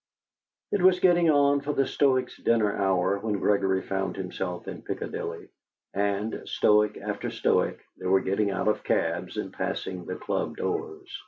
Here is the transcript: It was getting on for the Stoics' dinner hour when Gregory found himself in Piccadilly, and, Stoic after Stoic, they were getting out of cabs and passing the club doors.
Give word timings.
It 0.71 0.81
was 0.81 0.99
getting 0.99 1.29
on 1.29 1.61
for 1.61 1.73
the 1.73 1.85
Stoics' 1.85 2.35
dinner 2.37 2.75
hour 2.75 3.19
when 3.19 3.37
Gregory 3.39 3.83
found 3.83 4.15
himself 4.17 4.67
in 4.67 4.81
Piccadilly, 4.81 5.49
and, 5.93 6.41
Stoic 6.45 6.97
after 6.97 7.29
Stoic, 7.29 7.79
they 7.99 8.07
were 8.07 8.21
getting 8.21 8.49
out 8.49 8.67
of 8.67 8.83
cabs 8.83 9.37
and 9.37 9.53
passing 9.53 10.05
the 10.07 10.15
club 10.15 10.57
doors. 10.57 11.07